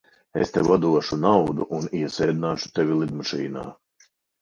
Es 0.45 0.53
tev 0.55 0.69
atdošu 0.75 1.19
naudu 1.27 1.69
un 1.81 1.87
iesēdināšu 2.01 2.75
tevi 2.81 3.01
lidmašīnā. 3.05 3.71